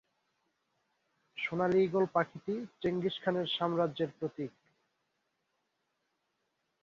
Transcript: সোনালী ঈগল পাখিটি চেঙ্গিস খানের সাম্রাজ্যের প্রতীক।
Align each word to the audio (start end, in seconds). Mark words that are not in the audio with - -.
সোনালী 1.37 1.79
ঈগল 1.83 2.05
পাখিটি 2.15 2.55
চেঙ্গিস 2.81 3.15
খানের 3.23 3.47
সাম্রাজ্যের 3.57 4.09
প্রতীক। 4.17 4.51